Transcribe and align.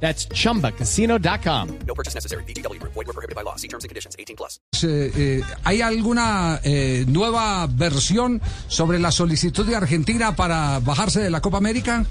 That's 0.00 0.28
chumbacasino.com. 0.28 1.68
No 1.86 1.94
purchase 1.94 2.14
necessary. 2.14 2.44
BGW. 2.44 2.80
Void 2.82 3.06
were 3.06 3.12
prohibited 3.12 3.34
by 3.34 3.42
law. 3.42 3.56
See 3.56 3.68
terms 3.68 3.84
and 3.84 3.88
conditions. 3.88 4.14
18 4.18 4.36
plus. 4.36 4.60
Eh, 4.82 5.12
eh, 5.16 5.42
¿Hay 5.64 5.80
alguna 5.80 6.60
eh, 6.62 7.04
nueva 7.08 7.66
versión 7.66 8.40
sobre 8.68 8.98
la 8.98 9.10
solicitud 9.10 9.66
de 9.66 9.74
Argentina 9.74 10.36
para 10.36 10.80
bajarse 10.80 11.20
de 11.20 11.30
la 11.30 11.40
Copa 11.40 11.58
América? 11.58 12.04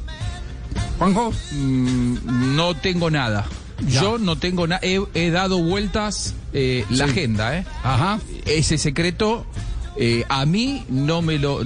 Juanjo. 0.98 1.32
No 1.54 2.76
tengo 2.76 3.10
nada. 3.12 3.46
Ya. 3.88 4.02
Yo 4.02 4.18
no 4.18 4.38
tengo 4.38 4.68
nada. 4.68 4.82
He, 4.84 5.02
he 5.13 5.32
dado 5.32 5.62
vueltas 5.62 6.34
eh, 6.54 6.86
la 6.90 7.05
agenda, 7.05 7.58
¿eh? 7.58 7.66
Ajá. 7.84 8.20
Ese 8.46 8.77
secreto 8.77 9.46
eh, 9.98 10.26
a 10.30 10.45
mí 10.45 10.84
no 10.90 11.22
me 11.22 11.40
lo, 11.40 11.62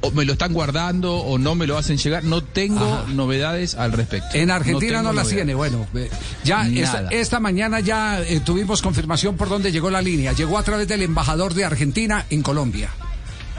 o 0.00 0.10
me 0.12 0.24
lo 0.24 0.32
están 0.32 0.52
guardando 0.52 1.16
o 1.16 1.38
no 1.38 1.54
me 1.54 1.66
lo 1.66 1.76
hacen 1.76 1.96
llegar. 1.98 2.24
No 2.24 2.42
tengo 2.42 2.84
Ajá. 2.84 3.04
novedades 3.12 3.74
al 3.74 3.92
respecto. 3.92 4.28
En 4.34 4.50
Argentina 4.50 5.02
no, 5.02 5.12
las 5.12 5.28
tiene. 5.28 5.54
Bueno, 5.54 5.86
eh, 5.94 6.08
ya 6.44 6.68
esta, 7.10 7.40
mañana 7.40 7.80
ya 7.80 8.20
eh, 8.22 8.40
tuvimos 8.40 8.82
confirmación 8.82 9.36
por 9.36 9.48
dónde 9.48 9.72
llegó 9.72 9.90
la 9.90 10.02
línea. 10.02 10.32
Llegó 10.32 10.58
a 10.58 10.62
través 10.62 10.86
del 10.88 11.02
embajador 11.02 11.54
de 11.54 11.64
Argentina 11.64 12.24
en 12.30 12.42
Colombia. 12.42 12.90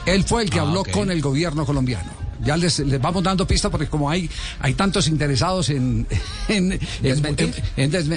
Él 0.05 0.23
fue 0.23 0.43
el 0.43 0.49
que 0.49 0.59
Ah, 0.59 0.63
habló 0.63 0.83
con 0.85 1.11
el 1.11 1.21
gobierno 1.21 1.65
colombiano. 1.65 2.26
Ya 2.43 2.57
les, 2.57 2.79
les 2.79 3.01
vamos 3.01 3.23
dando 3.23 3.47
pista 3.47 3.69
porque 3.69 3.87
como 3.87 4.09
hay 4.09 4.29
hay 4.59 4.73
tantos 4.73 5.07
interesados 5.07 5.69
en, 5.69 6.07
en, 6.47 6.79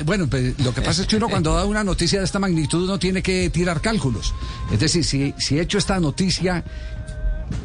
bueno 0.04 0.26
pues, 0.28 0.58
lo 0.58 0.74
que 0.74 0.82
pasa 0.82 1.02
es 1.02 1.08
que 1.08 1.16
uno 1.16 1.28
cuando 1.28 1.54
da 1.54 1.64
una 1.64 1.84
noticia 1.84 2.18
de 2.18 2.24
esta 2.24 2.38
magnitud 2.38 2.84
uno 2.84 2.98
tiene 2.98 3.22
que 3.22 3.50
tirar 3.50 3.80
cálculos. 3.80 4.34
Es 4.72 4.80
decir 4.80 5.04
si 5.04 5.34
si 5.38 5.58
he 5.58 5.62
hecho 5.62 5.78
esta 5.78 5.98
noticia 6.00 6.64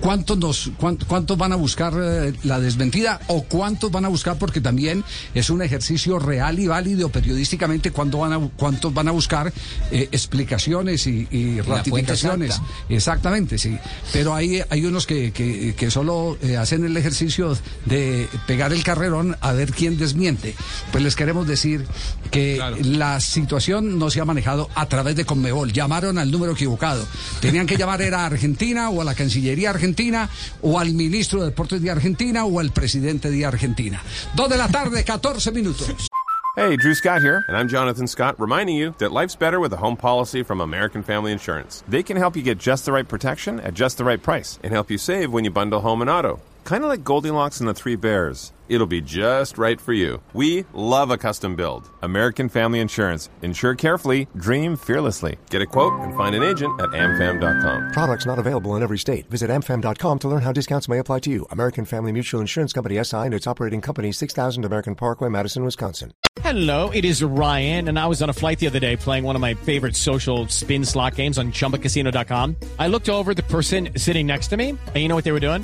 ¿Cuántos, 0.01 0.37
nos, 0.37 0.71
cuán- 0.77 0.97
cuántos 1.07 1.37
van 1.37 1.51
a 1.51 1.55
buscar 1.55 1.93
eh, 1.99 2.33
la 2.43 2.59
desmentida 2.59 3.19
o 3.27 3.43
cuántos 3.43 3.91
van 3.91 4.05
a 4.05 4.07
buscar? 4.07 4.37
Porque 4.37 4.61
también 4.61 5.03
es 5.33 5.49
un 5.49 5.61
ejercicio 5.61 6.19
real 6.19 6.59
y 6.59 6.67
válido 6.67 7.09
periodísticamente 7.09 7.91
cuánto 7.91 8.19
van 8.19 8.33
a, 8.33 8.39
cuántos 8.55 8.93
van 8.93 9.07
a 9.07 9.11
buscar 9.11 9.51
eh, 9.91 10.07
explicaciones 10.11 11.07
y, 11.07 11.27
y 11.31 11.61
ratificaciones. 11.61 12.61
Exactamente, 12.89 13.57
sí. 13.57 13.77
Pero 14.13 14.33
hay, 14.35 14.61
hay 14.69 14.85
unos 14.85 15.07
que, 15.07 15.31
que, 15.31 15.73
que 15.75 15.89
solo 15.91 16.37
eh, 16.41 16.57
hacen 16.57 16.85
el 16.85 16.95
ejercicio 16.97 17.57
de 17.85 18.27
pegar 18.47 18.73
el 18.73 18.83
carrerón 18.83 19.37
a 19.41 19.53
ver 19.53 19.71
quién 19.71 19.97
desmiente. 19.97 20.55
Pues 20.91 21.03
les 21.03 21.15
queremos 21.15 21.47
decir 21.47 21.85
que 22.31 22.55
Claro. 22.55 22.77
la 22.81 23.19
situación 23.19 23.97
no 23.99 24.09
se 24.09 24.21
ha 24.21 24.25
manejado 24.25 24.69
a 24.75 24.85
través 24.87 25.15
de 25.15 25.25
Conmebol. 25.25 25.73
Llamaron 25.73 26.17
al 26.17 26.31
número 26.31 26.53
equivocado. 26.53 27.05
Tenían 27.41 27.65
que 27.67 27.75
llamar 27.77 28.01
era 28.01 28.21
a 28.21 28.25
Argentina 28.27 28.89
o 28.89 29.01
a 29.01 29.03
la 29.03 29.15
Cancillería 29.15 29.73
Argentina 29.75 30.29
o 30.61 30.79
al 30.79 30.93
ministro 30.93 31.39
de 31.41 31.45
Deportes 31.47 31.81
de 31.81 31.91
Argentina 31.91 32.45
o 32.45 32.59
al 32.59 32.71
presidente 32.71 33.29
de 33.29 33.45
Argentina. 33.45 34.01
Dos 34.33 34.49
de 34.49 34.57
la 34.57 34.67
tarde, 34.67 35.03
14 35.03 35.51
minutos. 35.51 36.09
Hey, 36.57 36.77
Drew 36.77 36.95
Scott 36.95 37.21
here, 37.21 37.43
and 37.49 37.57
I'm 37.57 37.67
Jonathan 37.67 38.07
Scott, 38.07 38.39
reminding 38.39 38.77
you 38.77 38.95
that 38.99 39.11
life's 39.11 39.35
better 39.35 39.59
with 39.59 39.73
a 39.73 39.77
home 39.77 39.97
policy 39.97 40.41
from 40.41 40.61
American 40.61 41.03
Family 41.03 41.33
Insurance. 41.33 41.83
They 41.85 42.01
can 42.01 42.15
help 42.15 42.37
you 42.37 42.43
get 42.43 42.57
just 42.57 42.85
the 42.85 42.93
right 42.93 43.05
protection 43.05 43.59
at 43.59 43.73
just 43.73 43.97
the 43.97 44.05
right 44.05 44.23
price 44.23 44.57
and 44.63 44.71
help 44.71 44.89
you 44.89 44.97
save 44.97 45.33
when 45.33 45.43
you 45.43 45.51
bundle 45.51 45.81
home 45.81 45.99
and 45.99 46.09
auto. 46.09 46.39
Kind 46.65 46.83
of 46.83 46.89
like 46.89 47.03
Goldilocks 47.03 47.59
and 47.59 47.69
the 47.69 47.75
Three 47.75 47.95
Bears. 47.95 48.51
It'll 48.67 48.87
be 48.87 48.99
just 48.99 49.59
right 49.59 49.79
for 49.79 49.93
you. 49.93 50.19
We 50.33 50.65
love 50.73 51.11
a 51.11 51.17
custom 51.17 51.55
build. 51.55 51.87
American 52.01 52.49
Family 52.49 52.79
Insurance. 52.79 53.29
Insure 53.43 53.75
carefully, 53.75 54.27
dream 54.35 54.75
fearlessly. 54.75 55.37
Get 55.51 55.61
a 55.61 55.67
quote 55.67 55.93
and 55.99 56.17
find 56.17 56.33
an 56.33 56.41
agent 56.41 56.81
at 56.81 56.89
amfam.com. 56.89 57.91
Products 57.91 58.25
not 58.25 58.39
available 58.39 58.75
in 58.75 58.81
every 58.81 58.97
state. 58.97 59.29
Visit 59.29 59.51
amfam.com 59.51 60.17
to 60.17 60.27
learn 60.27 60.41
how 60.41 60.51
discounts 60.51 60.89
may 60.89 60.97
apply 60.97 61.19
to 61.19 61.29
you. 61.29 61.45
American 61.51 61.85
Family 61.85 62.11
Mutual 62.11 62.41
Insurance 62.41 62.73
Company 62.73 63.01
SI 63.03 63.17
and 63.17 63.33
its 63.35 63.45
operating 63.45 63.81
company 63.81 64.11
6000 64.11 64.65
American 64.65 64.95
Parkway, 64.95 65.29
Madison, 65.29 65.63
Wisconsin. 65.63 66.13
Hello, 66.41 66.89
it 66.89 67.05
is 67.05 67.23
Ryan, 67.23 67.87
and 67.87 67.99
I 67.99 68.07
was 68.07 68.23
on 68.23 68.31
a 68.31 68.33
flight 68.33 68.57
the 68.57 68.65
other 68.65 68.79
day 68.79 68.97
playing 68.97 69.23
one 69.23 69.35
of 69.35 69.41
my 69.41 69.53
favorite 69.53 69.95
social 69.95 70.47
spin 70.47 70.83
slot 70.83 71.13
games 71.13 71.37
on 71.37 71.51
chumbacasino.com. 71.51 72.55
I 72.79 72.87
looked 72.87 73.09
over 73.09 73.31
at 73.31 73.37
the 73.37 73.43
person 73.43 73.89
sitting 73.97 74.25
next 74.25 74.47
to 74.47 74.57
me, 74.57 74.69
and 74.69 74.95
you 74.95 75.07
know 75.07 75.15
what 75.15 75.23
they 75.23 75.31
were 75.31 75.39
doing? 75.39 75.63